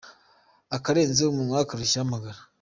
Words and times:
Akarenze 0.75 1.21
umunwa 1.23 1.67
karushya 1.69 1.97
ihamagara. 1.97 2.39